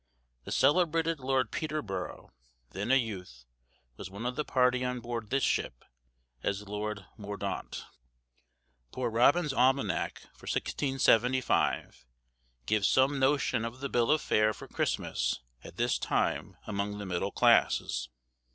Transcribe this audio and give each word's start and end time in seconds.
The 0.45 0.51
celebrated 0.51 1.19
Lord 1.19 1.51
Peterborough, 1.51 2.31
then 2.71 2.91
a 2.91 2.95
youth, 2.95 3.45
was 3.97 4.09
one 4.09 4.25
of 4.25 4.35
the 4.35 4.43
party 4.43 4.83
on 4.83 4.99
board 4.99 5.29
this 5.29 5.43
ship, 5.43 5.85
as 6.41 6.67
Lord 6.67 7.05
Mordaunt. 7.17 7.85
Poor 8.91 9.11
Robin's 9.11 9.53
almanack, 9.53 10.21
for 10.33 10.47
1675, 10.51 12.03
gives 12.65 12.87
some 12.87 13.19
notion 13.19 13.63
of 13.63 13.79
the 13.79 13.89
bill 13.89 14.09
of 14.09 14.21
fare 14.23 14.55
for 14.55 14.67
Christmas 14.67 15.39
at 15.63 15.77
this 15.77 15.99
time 15.99 16.57
among 16.65 16.97
the 16.97 17.05
middle 17.05 17.31
classes. 17.31 18.09